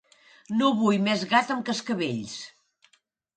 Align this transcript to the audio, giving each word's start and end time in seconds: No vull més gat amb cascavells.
No 0.61 0.69
vull 0.79 0.97
més 1.07 1.25
gat 1.33 1.53
amb 1.57 1.67
cascavells. 1.69 2.35